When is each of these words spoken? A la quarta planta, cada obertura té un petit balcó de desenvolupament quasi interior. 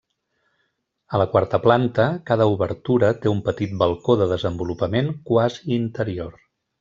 A 1.17 1.19
la 1.21 1.27
quarta 1.33 1.59
planta, 1.65 2.05
cada 2.31 2.47
obertura 2.53 3.11
té 3.25 3.31
un 3.33 3.43
petit 3.49 3.75
balcó 3.83 4.15
de 4.23 4.29
desenvolupament 4.35 5.13
quasi 5.29 5.77
interior. 5.81 6.39